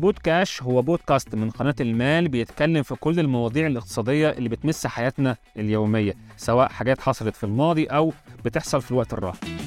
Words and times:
بودكاش 0.00 0.62
هو 0.62 0.82
بودكاست 0.82 1.34
من 1.34 1.50
قناة 1.50 1.74
المال 1.80 2.28
بيتكلم 2.28 2.82
في 2.82 2.94
كل 2.94 3.20
المواضيع 3.20 3.66
الاقتصادية 3.66 4.30
اللي 4.30 4.48
بتمس 4.48 4.86
حياتنا 4.86 5.36
اليومية 5.56 6.14
سواء 6.36 6.68
حاجات 6.68 7.00
حصلت 7.00 7.36
في 7.36 7.44
الماضي 7.44 7.86
أو 7.86 8.12
بتحصل 8.44 8.82
في 8.82 8.90
الوقت 8.90 9.12
الراهن. 9.12 9.59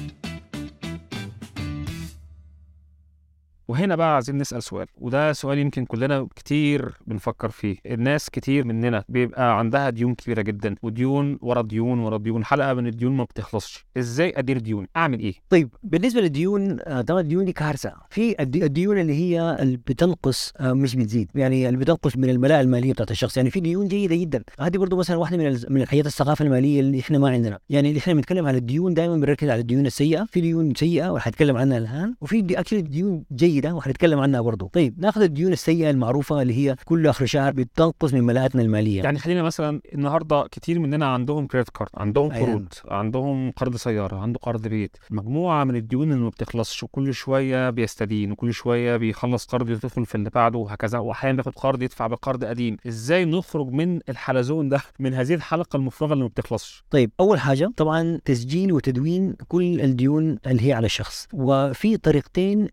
وهنا 3.68 3.96
بقى 3.96 4.14
عايزين 4.14 4.38
نسأل 4.38 4.62
سؤال 4.62 4.86
وده 4.98 5.32
سؤال 5.32 5.58
يمكن 5.58 5.84
كلنا 5.84 6.28
كتير 6.36 6.92
بنفكر 7.06 7.48
فيه 7.48 7.76
الناس 7.86 8.30
كتير 8.30 8.64
مننا 8.64 9.04
بيبقى 9.08 9.58
عندها 9.58 9.90
ديون 9.90 10.14
كبيرة 10.14 10.42
جدا 10.42 10.74
وديون 10.82 11.38
ورا 11.42 11.62
ديون 11.62 11.98
ورا 11.98 12.18
ديون 12.18 12.44
حلقة 12.44 12.74
من 12.74 12.86
الديون 12.86 13.12
ما 13.16 13.24
بتخلصش 13.24 13.84
إزاي 13.98 14.32
أدير 14.36 14.58
ديون 14.58 14.86
أعمل 14.96 15.20
إيه؟ 15.20 15.34
طيب 15.50 15.68
بالنسبة 15.82 16.20
للديون 16.20 16.78
آه، 16.80 17.00
طبعا 17.00 17.20
الديون 17.20 17.44
دي 17.44 17.52
كارثة. 17.52 17.92
في 18.10 18.42
الدي- 18.42 18.64
الديون 18.64 18.98
اللي 19.00 19.12
هي 19.14 19.56
اللي 19.60 19.76
بتنقص 19.76 20.52
آه، 20.60 20.72
مش 20.72 20.96
بتزيد 20.96 21.30
يعني 21.34 21.68
اللي 21.68 21.78
بتنقص 21.78 22.16
من 22.16 22.30
الملاءة 22.30 22.60
المالية 22.60 22.92
بتاعت 22.92 23.10
الشخص 23.10 23.36
يعني 23.36 23.50
في 23.50 23.60
ديون 23.60 23.88
جيدة 23.88 24.16
جدا. 24.16 24.42
هذه 24.60 24.76
برضو 24.78 24.96
مثلا 24.96 25.16
واحدة 25.16 25.36
من 25.36 25.58
من 25.68 25.82
الحاجات 25.82 26.06
الثقافة 26.06 26.44
المالية 26.44 26.80
اللي 26.80 27.00
إحنا 27.00 27.18
ما 27.18 27.28
عندنا. 27.30 27.58
يعني 27.70 27.88
اللي 27.88 27.98
إحنا 28.00 28.14
بنتكلم 28.14 28.46
عن 28.46 28.54
الديون 28.54 28.94
دائما 28.94 29.16
بنركز 29.16 29.48
على 29.48 29.60
الديون 29.60 29.86
السيئة 29.86 30.24
في 30.24 30.40
ديون 30.40 30.74
سيئة 30.74 31.08
وحنتكلم 31.12 31.56
عنها 31.56 31.78
الآن 31.78 32.14
وفي 32.20 32.58
actually 32.60 32.82
ديون 32.82 33.24
جيدة 33.54 33.74
وحنتكلم 33.74 34.18
عنها 34.20 34.40
برضو. 34.40 34.70
طيب 34.72 35.00
ناخذ 35.00 35.22
الديون 35.22 35.52
السيئة 35.52 35.90
المعروفة 35.90 36.42
اللي 36.42 36.54
هي 36.54 36.76
كل 36.84 37.06
أخر 37.06 37.26
شهر 37.26 37.52
بتنقص 37.52 38.14
من 38.14 38.24
ملاءتنا 38.24 38.62
المالية. 38.62 39.02
يعني 39.02 39.18
خلينا 39.18 39.42
مثلا 39.42 39.80
النهارده 39.94 40.48
كتير 40.50 40.78
مننا 40.78 41.06
عندهم 41.06 41.46
credit 41.46 41.70
card 41.70 41.90
عندهم 41.94 42.30
أيوة. 42.32 42.46
قروض 42.46 42.68
عندهم 42.88 43.50
قرض 43.50 43.76
سيارة 43.76 44.16
عنده 44.16 44.38
قرض 44.42 44.68
بيت. 44.68 44.96
مجموعة 45.10 45.64
من 45.64 45.76
الديون 45.76 46.12
اللي 46.12 46.22
ما 46.24 46.28
بتخلصش 46.28 46.82
وكل 46.82 47.14
شوية 47.14 47.70
بيستدين 47.70 48.32
وكل 48.32 48.52
شوية 48.52 48.96
بيخلص 48.96 49.46
قرض 49.46 49.70
يدخل 49.70 50.06
في 50.06 50.14
اللي 50.14 50.30
بعده 50.30 50.58
وهكذا 50.58 50.98
واحيانا 50.98 51.36
بياخد 51.36 51.52
قرض 51.52 51.82
يدفع 51.82 52.06
بقرض 52.06 52.44
قديم. 52.44 52.76
إزاي 52.88 53.24
نخرج 53.24 53.68
من 53.68 54.00
الحلزون 54.08 54.68
ده 54.68 54.80
من 54.98 55.14
هذه 55.14 55.34
الحلقة 55.34 55.76
المفرغة 55.76 56.12
اللي 56.12 56.24
ما 56.24 56.28
بتخلصش؟ 56.28 56.84
طيب 56.90 57.10
أول 57.20 57.40
حاجة 57.40 57.72
طبعا 57.76 58.20
تسجيل 58.24 58.72
وتدوين 58.72 59.34
كل 59.48 59.80
الديون 59.80 60.38
اللي 60.46 60.68
هي 60.68 60.72
على 60.72 60.86
الشخص. 60.86 61.28
وفي 61.32 61.96
طريقتين 61.96 62.68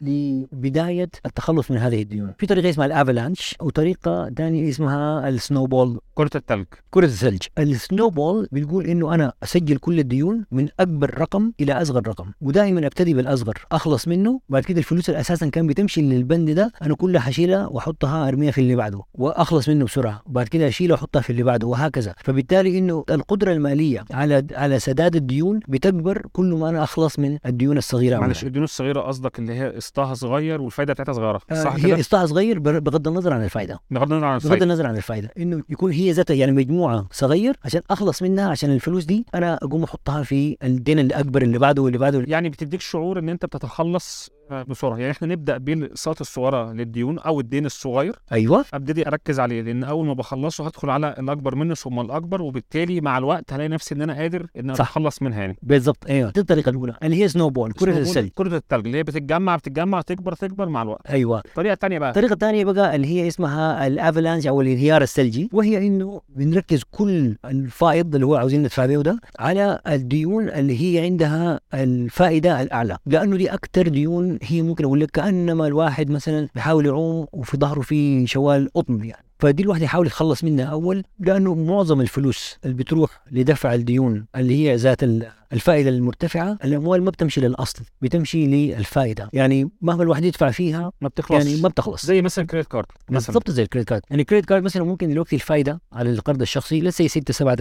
لبدايه 0.72 1.10
التخلص 1.26 1.72
من 1.72 1.78
هذه 1.78 2.02
الديون. 2.02 2.34
في 2.38 2.46
طريقة 2.46 2.70
اسمها 2.70 2.86
ال 2.86 2.93
avalanche 2.93 3.56
وطريقة 3.62 4.30
ثانية 4.38 4.70
اسمها 4.70 5.30
ال 5.30 5.37
snowball. 5.37 6.00
كرة 6.14 6.30
التلج. 6.36 6.66
كرة 6.90 7.06
الثلج. 7.06 7.42
ال 7.60 7.70
snowball 7.70 8.48
بتقول 8.52 8.86
إنه 8.86 9.14
أنا 9.16 9.34
أسجل 9.44 9.78
كل 9.78 10.00
الديون 10.00 10.46
من 10.52 10.68
أكبر 10.80 11.18
رقم 11.20 11.52
إلى 11.60 11.74
أصغر 11.82 12.08
رقم 12.08 12.32
ودائما 12.42 12.86
أبتدي 12.86 13.14
بالأصغر 13.14 13.54
أخلص 13.72 14.08
منه 14.08 14.40
بعد 14.50 14.64
كده 14.64 14.78
الفلوس 14.80 15.10
اللي 15.10 15.20
أساسا 15.20 15.50
كان 15.50 15.68
بتمشي 15.68 16.02
للبند 16.02 16.50
ده 16.50 16.72
أنا 16.82 16.96
كلها 16.96 17.22
حشيلها 17.22 17.68
وأحطها 17.68 18.28
أرميها 18.28 18.52
في 18.52 18.62
اللي 18.62 18.76
بعده 18.76 19.02
وأخلص 19.14 19.70
منه 19.70 19.86
بسرعة 19.86 20.22
وبعد 20.26 20.48
كده 20.48 20.68
اشيلها 20.68 20.94
وأحطها 20.96 21.22
في 21.22 21.30
اللي 21.30 21.44
بعده 21.44 21.68
وهكذا. 21.68 22.14
فبالتالي 22.24 22.78
إنه 22.78 23.04
القدرة 23.10 23.54
المالية 23.54 24.06
على 24.12 24.48
على 24.52 24.80
سداد 24.80 25.16
الديون 25.16 25.60
بتكبر 25.68 26.26
كل 26.32 26.46
ما 26.54 26.70
أنا 26.70 26.84
أخلص 26.84 27.20
من 27.20 27.38
الديون 27.46 27.78
الصغيرة. 27.78 28.18
معلش. 28.20 28.44
الديون 28.44 28.64
الصغيرة 28.64 29.02
قصدك 29.02 29.40
اللي 29.40 29.54
هي 29.54 29.70
قسطها 29.76 30.14
صغير 30.14 30.62
والفايدة 30.62 30.94
بتاعتها 30.94 31.14
صغيرة 31.14 31.42
آه، 31.52 31.64
صح 31.64 31.76
هي 31.76 31.94
قسطها 31.94 32.26
صغير 32.26 32.60
بغض 32.60 33.08
النظر 33.08 33.34
عن 33.34 33.44
الفائده 33.44 33.80
بغض 33.92 34.12
النظر 34.12 34.26
عن 34.26 34.38
بغض 34.38 34.46
الفايدة. 34.46 34.66
النظر 34.66 34.88
عن 34.88 34.98
الفائده 34.98 35.30
إنه 35.38 35.64
يكون 35.70 35.92
هي 35.92 36.11
ذاتها 36.12 36.34
يعني 36.34 36.52
مجموعة 36.52 37.08
صغير 37.12 37.56
عشان 37.66 37.82
أخلص 37.90 38.22
منها 38.22 38.50
عشان 38.50 38.72
الفلوس 38.72 39.06
دي 39.06 39.26
أنا 39.36 39.56
أقوم 39.64 39.84
أحطها 39.84 40.24
في 40.24 40.58
الدين 40.64 41.00
اللي 41.00 41.14
اكبر 41.14 41.42
اللي 41.42 41.60
بعده 41.60 41.82
واللي 41.82 41.98
بعده. 41.98 42.24
يعني 42.28 42.50
بتديك 42.50 42.82
شعور 42.82 43.20
إن 43.20 43.30
أنت 43.30 43.46
بتتخلص 43.46 44.30
بسرعة. 44.54 44.98
يعني 44.98 45.12
إحنا 45.12 45.28
نبدأ 45.28 45.58
بالاقساط 45.58 46.22
الصغيرة 46.22 46.74
للديون 46.74 47.20
أو 47.20 47.40
الدين 47.40 47.66
الصغير. 47.66 48.16
أيوه. 48.32 48.66
أبتدي 48.74 49.08
أركز 49.08 49.40
عليه 49.40 49.62
لأن 49.62 49.84
أول 49.84 50.06
ما 50.06 50.14
بخلصه 50.14 50.66
هدخل 50.66 50.90
على 50.90 51.16
الاكبر 51.20 51.56
منه 51.56 51.74
ثم 51.74 52.00
الأكبر 52.00 52.42
وبالتالي 52.42 53.02
مع 53.02 53.18
الوقت 53.18 53.54
هلاقي 53.54 53.70
نفسي 53.70 53.96
إن 53.96 54.02
أنا 54.02 54.14
قادر 54.14 54.48
إن. 54.60 54.70
أتخلص 54.70 55.22
منها 55.22 55.40
يعني. 55.42 55.58
بالضبط 55.62 56.06
أيوه. 56.10 56.32
دي 56.32 56.40
الطريقة 56.40 56.70
الأولى. 56.70 56.96
اللي 57.04 57.24
هي 57.24 57.28
snowball 57.28 57.72
كره 57.72 57.98
الثلج. 57.98 58.30
كرة 58.36 58.56
التلج 58.58 58.86
اللي 58.86 58.98
هي 58.98 59.04
بتتجمع 59.04 59.56
بتتجمع 59.56 60.02
تكبر 60.02 60.34
تكبر 60.34 60.70
مع 60.70 60.82
الوقت. 60.82 61.08
أيوه. 61.10 61.42
الطريقة 61.46 61.74
الثانية 61.74 62.00
بقى. 62.00 62.10
الطريقة 62.10 62.34
الثانية 62.34 62.66
بقى 62.66 62.96
اللي 62.96 63.08
هي 63.08 63.28
اسمها 63.28 63.88
ال 63.88 63.94
avalanche 63.94 64.48
أو 64.48 64.62
الانهيار 64.62 65.02
الثلجي 65.02 65.50
وهي 65.54 65.88
إنه 65.88 66.22
بنركز 66.30 66.84
كل 66.92 67.36
الفائض 67.46 68.16
اللي 68.16 68.26
هو 68.26 68.36
عاوزين 68.36 68.62
ندفع 68.62 68.86
به 68.86 69.02
ده 69.02 69.20
على 69.40 69.80
الديون 69.88 70.50
اللي 70.50 70.82
هي 70.82 71.06
عندها 71.06 71.60
الفائدة 71.74 72.62
الأعلى. 72.62 72.98
لأنه 73.06 73.38
دي 73.38 73.54
أكثر 73.54 73.88
ديون 73.88 74.40
هي 74.42 74.62
ممكن 74.62 74.86
أقول 74.86 75.00
لك 75.00 75.12
كأنما 75.12 75.68
الواحد 75.68 76.10
مثلا 76.10 76.48
بيحاول 76.56 76.86
يعوم 76.86 77.28
وفي 77.32 77.58
ظهره 77.58 77.82
في 77.82 78.28
شوال 78.28 78.70
قطن 78.74 79.04
يعني. 79.04 79.26
فدي 79.42 79.64
الواحد 79.64 79.82
يحاول 79.82 80.08
يتخلص 80.08 80.44
منها. 80.44 80.66
أول 80.66 81.04
لأنه 81.20 81.56
معظم 81.56 82.02
الفلوس 82.02 82.58
اللي 82.66 82.76
بتروح 82.76 83.22
لدفع 83.32 83.74
الديون 83.74 84.26
اللي 84.36 84.56
هي 84.70 84.76
ذات 84.76 85.04
ال- 85.04 85.28
الفائدة 85.54 85.90
المرتفعة 85.90 86.58
الأموال 86.64 87.04
ما 87.04 87.12
بتمشي 87.12 87.42
للأصل 87.42 87.84
بتمشي 88.02 88.48
للفائدة. 88.48 89.30
يعني 89.34 89.70
مهما 89.82 90.04
الواحد 90.04 90.24
يدفع 90.24 90.52
فيها 90.52 90.92
ما 91.02 91.08
بتخلص. 91.08 91.46
يعني 91.46 91.62
ما 91.62 91.70
بتخلص. 91.70 92.06
زي 92.06 92.22
مثلا 92.22 92.46
credit 92.46 92.68
card 92.68 92.86
مثلا. 93.10 93.28
بالضبط 93.34 93.52
زي 93.52 93.64
ال 93.64 93.67
credit 93.67 93.88
card 93.90 94.02
يعني 94.10 94.22
ال 94.22 94.25
credit 94.25 94.46
card 94.50 94.64
مثلا 94.64 94.84
ممكن 94.84 95.10
دلوقتي 95.10 95.36
الفايدة 95.36 95.82
على 95.94 96.12
القرض 96.12 96.42
الشخصي 96.42 96.82
لسه 96.82 97.08
6 97.08 97.34
7 97.34 97.56
8% 97.56 97.60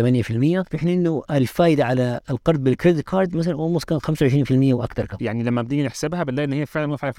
في 0.70 0.78
حين 0.78 0.88
إنه 0.88 1.22
الفايدة 1.30 1.84
على 1.84 2.20
القرض 2.30 2.64
بال 2.64 2.73
credit 2.73 3.00
card 3.00 3.36
مثلا 3.36 3.54
almost 3.54 3.88
كان 3.88 3.98
25% 4.00 4.74
وأكثر 4.74 5.06
كمان. 5.06 5.18
يعني 5.20 5.42
لما 5.42 5.62
بنيجي 5.62 5.82
نحسبها 5.86 6.22
بنلاقي 6.24 6.46
إن 6.46 6.52
هي 6.52 6.66
فعلا 6.66 6.90
واقفه 6.90 7.06
على 7.06 7.14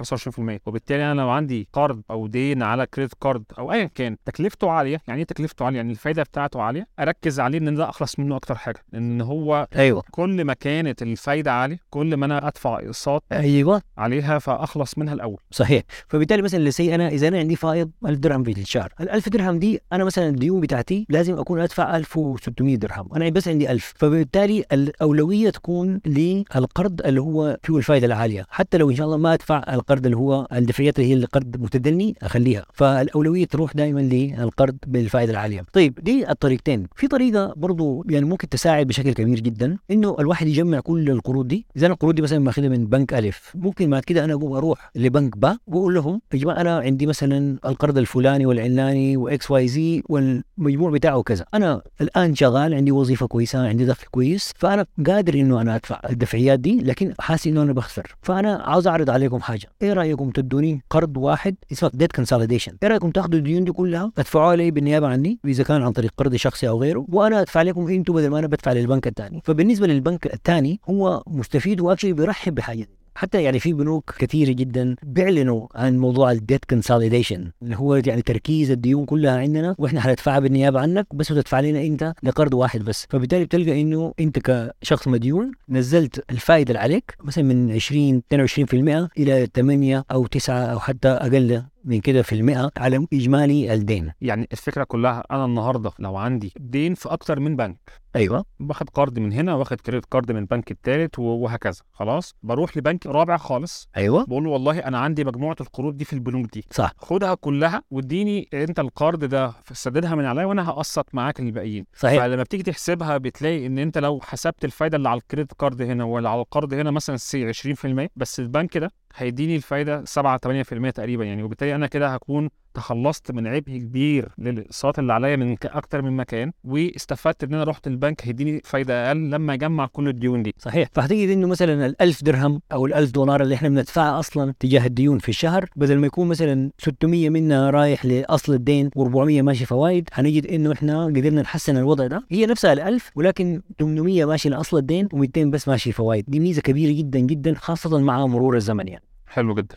25% 0.58 0.60
وبالتالي 0.66 1.12
أنا 1.12 1.20
لو 1.20 1.28
عندي 1.30 1.68
قرض 1.72 2.02
أو 2.10 2.26
دين 2.26 2.62
على 2.62 2.86
credit 2.86 3.14
card 3.22 3.44
أو 3.58 3.72
ايا 3.72 3.84
كان 3.94 4.16
تكلفته 4.52 4.70
عالية. 4.70 5.00
يعني 5.08 5.20
إيه 5.20 5.26
تكلفته 5.26 5.64
عالية؟ 5.64 5.76
يعني 5.76 5.92
الفايدة 5.92 6.22
بتاعته 6.22 6.62
عالية. 6.62 6.86
أركز 7.00 7.40
عليه 7.40 7.58
إن 7.58 7.74
ده 7.74 7.88
أخلص 7.88 8.18
منه 8.18 8.36
أكتر 8.36 8.54
حاجة. 8.54 8.80
لأن 8.92 9.20
هو 9.20 9.66
أيوه. 9.76 10.02
كل 10.10 10.44
ما 10.44 10.54
كانت 10.54 11.02
الفايدة 11.02 11.52
عالية 11.52 11.78
كل 11.90 12.16
ما 12.16 12.26
أنا 12.26 12.48
أدفع 12.48 12.78
أقساط 12.78 13.24
أيوه. 13.32 13.82
عليها 13.98 14.38
فأخلص 14.38 14.98
منها 14.98 15.14
الأول. 15.14 15.38
صحيح. 15.50 15.82
فبالتالي 16.08 16.42
مثلا 16.42 16.58
let's 16.58 16.80
say 16.80 16.94
أنا 16.94 17.08
إذا 17.08 17.28
أنا 17.28 17.38
عندي 17.38 17.56
فائض 17.56 17.90
1000 18.06 18.18
درهم 18.18 18.44
في 18.44 18.52
الشهر. 18.52 18.92
ال 19.00 19.10
1000 19.10 19.28
درهم 19.28 19.58
دي 19.58 19.80
أنا 19.92 20.04
مثلا 20.04 20.28
الديون 20.28 20.60
بتاعتي 20.60 21.06
لازم 21.08 21.38
أكون 21.38 21.60
أدفع 21.60 21.96
1600 21.96 22.76
درهم. 22.76 23.08
أنا 23.16 23.28
بس 23.28 23.48
عندي 23.48 23.70
1000 23.70 23.92
فبالتالي 23.96 24.64
الأولوية 24.72 25.50
تكون 25.50 26.00
للقرض 26.06 27.00
اللي 27.06 27.20
هو 27.20 27.58
فيه 27.62 27.76
الفائده 27.76 28.06
العالية. 28.06 28.46
حتى 28.50 28.78
لو 28.78 28.90
إن 28.90 28.96
شاء 28.96 29.06
الله 29.06 29.16
ما 29.16 29.34
أدفع 29.34 29.64
القرض 29.72 30.04
اللي 30.04 30.16
هو 30.16 30.46
الدفعيات 30.52 30.98
اللي 30.98 31.10
هي 31.10 31.14
القرض 31.14 31.56
متدني 31.56 32.16
أخليها. 32.22 32.64
فالأولوية 32.72 33.44
تروح 33.46 33.72
دائما 33.72 34.02
للقرض 34.44 34.76
بالفائدة 34.86 35.32
العالية. 35.32 35.64
طيب 35.72 35.98
دي 36.02 36.30
الطريقتين. 36.30 36.86
في 36.96 37.08
طريقة 37.08 37.54
برضو 37.56 38.04
يعني 38.08 38.26
ممكن 38.26 38.48
تساعد 38.48 38.86
بشكل 38.86 39.12
كبير 39.12 39.40
جدا 39.40 39.78
إنه 39.90 40.16
الواحد 40.20 40.46
يجمع 40.46 40.80
كل 40.80 41.10
القروض 41.10 41.48
دي. 41.48 41.66
إذا 41.76 41.86
أنا 41.86 41.94
القروض 41.94 42.14
دي 42.14 42.22
مثلا 42.22 42.38
ماخذها 42.38 42.68
من 42.68 42.86
بنك 42.86 43.14
ألف 43.14 43.52
ممكن 43.54 43.90
بعد 43.90 44.02
كده 44.02 44.24
أنا 44.24 44.32
أقوم 44.32 44.52
أروح 44.52 44.90
لبنك 44.96 45.38
با 45.38 45.58
وأقول 45.66 45.94
لهم 45.94 46.20
يا 46.34 46.38
جماعة 46.38 46.60
أنا 46.60 46.78
عندي 46.78 47.06
مثلا 47.06 47.58
القرض 47.66 47.98
الفلاني 47.98 48.46
والعلاني 48.46 49.16
و 49.16 49.33
X 49.33 49.50
Y 49.50 49.68
Z 49.68 50.02
والمجموع 50.08 50.90
بتاعه 50.90 51.22
كذا. 51.22 51.44
أنا 51.54 51.82
الآن 52.00 52.34
شغال 52.34 52.74
عندي 52.74 52.92
وظيفة 52.92 53.26
كويسة 53.26 53.68
عندي 53.68 53.84
دخل 53.84 54.06
كويس 54.10 54.52
فأنا 54.56 54.86
قادر 55.06 55.34
إنه 55.34 55.60
أنا 55.60 55.76
أدفع 55.76 56.00
الدفعيات 56.10 56.60
دي 56.60 56.80
لكن 56.80 57.14
حاسس 57.20 57.46
إنه 57.46 57.62
أنا 57.62 57.72
بخسر. 57.72 58.16
فأنا 58.22 58.54
عاوز 58.54 58.86
أعرض 58.86 59.10
عليكم 59.10 59.40
حاجة. 59.40 59.66
إيه 59.82 59.92
رأيكم 59.92 60.30
تدوني 60.30 60.82
قرض 60.90 61.16
واحد 61.16 61.54
اسمه 61.72 61.90
debt 61.94 62.12
consolidation 62.12 62.76
إيه 62.82 62.88
رأيكم 62.88 63.10
تاخذوا 63.10 63.38
الديون 63.38 63.64
دي 63.64 63.72
كلها؟ 63.72 64.12
تدفعوها 64.32 64.56
لي 64.56 64.70
بالنيابة 64.70 65.06
عني 65.08 65.38
إذا 65.44 65.64
كان 65.64 65.82
عن 65.82 65.92
طريق 65.92 66.12
قرض 66.16 66.36
شخصي 66.36 66.68
أو 66.68 66.80
غيره 66.80 67.06
وأنا 67.08 67.40
أدفع 67.40 67.62
لكم 67.62 67.88
أنتم 67.88 68.14
بدل 68.14 68.28
ما 68.28 68.38
أنا 68.38 68.46
بدفع 68.46 68.72
للبنك 68.72 69.06
الثاني 69.06 69.40
فبالنسبة 69.44 69.86
للبنك 69.86 70.34
الثاني 70.34 70.80
هو 70.90 71.22
مستفيد 71.26 71.80
و 71.80 71.84
actually 71.84 72.12
بيرحب 72.12 72.54
بحاجة. 72.54 72.88
حتى 73.14 73.42
يعني 73.42 73.58
في 73.58 73.72
بنوك 73.72 74.14
كثيرة 74.18 74.52
جدا 74.52 74.96
بيعلنوا 75.02 75.66
عن 75.74 75.98
موضوع 75.98 76.32
ال 76.32 76.38
debt 76.38 76.64
consolidation 76.64 77.50
اللي 77.62 77.76
هو 77.76 77.94
يعني 77.94 78.22
تركيز 78.22 78.70
الديون 78.70 79.04
كلها 79.04 79.38
عندنا 79.38 79.74
وإحنا 79.78 80.00
حندفعها 80.00 80.38
بالنيابة 80.38 80.80
عنك 80.80 81.06
بس 81.14 81.30
وتدفع 81.30 81.60
لنا 81.60 81.82
أنت 81.82 82.14
لقرض 82.22 82.54
واحد 82.54 82.80
بس 82.80 83.06
فبالتالي 83.10 83.44
بتلقى 83.44 83.80
إنه 83.80 84.14
أنت 84.20 84.38
كشخص 84.38 85.08
مديون 85.08 85.52
نزلت 85.68 86.24
الفائده 86.30 86.68
اللي 86.68 86.78
عليك 86.78 87.16
مثلا 87.20 87.44
من 87.44 87.72
20 87.72 88.22
22% 88.34 89.08
إلى 89.18 89.48
8 89.54 90.04
أو 90.10 90.26
9 90.26 90.56
أو 90.56 90.78
حتى 90.78 91.08
أقل 91.08 91.62
من 91.84 92.00
كده 92.00 92.22
في 92.22 92.34
المئة 92.34 92.70
على 92.76 93.06
إجمالي 93.12 93.74
الدين. 93.74 94.12
يعني 94.20 94.48
الفكرة 94.52 94.84
كلها 94.84 95.22
أنا 95.30 95.44
النهارده 95.44 95.90
لو 95.98 96.16
عندي 96.16 96.52
دين 96.56 96.94
في 96.94 97.08
أكتر 97.08 97.40
من 97.40 97.56
بنك. 97.56 98.02
أيوة. 98.16 98.44
باخد 98.60 98.90
قرض 98.90 99.18
من 99.18 99.32
هنا 99.32 99.54
واخد 99.54 99.80
credit 99.80 100.04
card 100.04 100.32
من 100.32 100.38
البنك 100.38 100.70
الثالث 100.70 101.18
وهكذا. 101.18 101.82
خلاص؟ 101.92 102.34
بروح 102.42 102.76
لبنك 102.76 103.06
رابع 103.06 103.36
خالص. 103.36 103.88
أيوة. 103.96 104.24
بقول 104.24 104.44
له 104.44 104.50
والله 104.50 104.78
أنا 104.78 104.98
عندي 104.98 105.24
مجموعة 105.24 105.56
القروض 105.60 105.96
دي 105.96 106.04
في 106.04 106.12
البنوك 106.12 106.52
دي. 106.52 106.64
صح. 106.70 106.92
خدها 106.98 107.34
كلها 107.34 107.82
واديني 107.90 108.48
أنت 108.54 108.80
القرض 108.80 109.24
ده 109.24 109.52
سددها 109.72 110.14
من 110.14 110.24
عليا 110.24 110.44
وأنا 110.44 110.70
هقسط 110.70 111.06
معاك 111.12 111.40
الباقيين. 111.40 111.86
صحيح. 111.96 112.22
فلما 112.22 112.42
بتيجي 112.42 112.62
تحسبها 112.62 113.18
بتلاقي 113.18 113.66
إن 113.66 113.78
أنت 113.78 113.98
لو 113.98 114.20
حسبت 114.22 114.64
الفايدة 114.64 114.96
اللي 114.96 115.08
على 115.08 115.18
ال 115.20 115.25
credit 115.25 115.52
card 115.52 115.82
هنا 115.82 116.04
ولا 116.04 116.28
على 116.30 116.40
القرض 116.40 116.74
هنا 116.74 116.90
مثلا 116.90 117.16
say 117.16 117.52
20% 117.52 118.08
بس 118.16 118.40
البنك 118.40 118.78
ده 118.78 118.90
هيديني 119.14 119.56
الفايدة 119.56 120.04
7 120.04 120.36
8% 120.38 120.90
تقريبا 120.90 121.24
يعني 121.24 121.42
وبالتالي 121.42 121.74
أنا 121.74 121.86
كده 121.86 122.08
هكون 122.08 122.50
تخلصت 122.74 123.30
من 123.32 123.46
عبء 123.46 123.76
كبير 123.76 124.28
للأقساط 124.38 124.98
اللي 124.98 125.12
عليا 125.12 125.36
من 125.36 125.56
أكتر 125.64 126.02
من 126.02 126.16
مكان 126.16 126.52
واستفدت 126.64 127.44
إن 127.44 127.54
أنا 127.54 127.64
رحت 127.64 127.86
البنك 127.86 128.26
هيديني 128.26 128.60
فايدة 128.64 129.08
أقل 129.08 129.30
لما 129.30 129.54
أجمع 129.54 129.86
كل 129.86 130.08
الديون 130.08 130.42
دي. 130.42 130.54
صحيح. 130.58 130.88
فاعتقد 130.92 131.16
إنه 131.28 131.46
مثلا 131.46 131.86
ال 131.86 132.02
1000 132.02 132.24
درهم 132.24 132.60
أو 132.72 132.86
ال 132.86 132.94
1000 132.94 133.10
دولار 133.10 133.42
اللي 133.42 133.54
إحنا 133.54 133.68
بندفعها 133.68 134.18
أصلا 134.18 134.54
تجاه 134.60 134.86
الديون 134.86 135.18
في 135.18 135.28
الشهر 135.28 135.68
بدل 135.76 135.98
ما 135.98 136.06
يكون 136.06 136.28
مثلا 136.28 136.70
600 136.78 137.30
منها 137.30 137.70
رايح 137.70 138.04
لأصل 138.04 138.54
الدين 138.54 138.90
و400 138.98 139.42
ماشي 139.42 139.64
فوائد 139.66 140.08
هنجد 140.12 140.46
إنه 140.46 140.72
إحنا 140.72 141.04
قدرنا 141.04 141.42
نحسن 141.42 141.76
الوضع 141.76 142.06
ده. 142.06 142.22
هي 142.30 142.46
نفسها 142.46 142.72
ال 142.72 142.80
1000 142.80 143.10
ولكن 143.16 143.62
800 143.80 144.24
ماشي 144.24 144.48
لأصل 144.48 144.76
الدين 144.78 145.08
و200 145.14 145.38
بس 145.38 145.68
ماشي 145.68 145.92
فوائد 145.92 146.24
دي 146.28 146.40
ميزة 146.40 146.62
كبيرة 146.62 146.92
جدا 146.98 147.18
جدا 147.18 147.54
خاصة 147.54 147.98
مع 147.98 148.26
مرور 148.26 148.56
الزمن 148.56 148.88
يعني. 148.88 149.04
حلو 149.26 149.54
جدا. 149.54 149.76